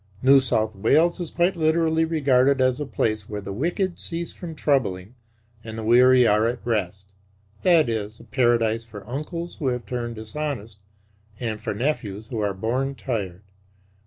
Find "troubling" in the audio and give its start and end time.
4.55-5.13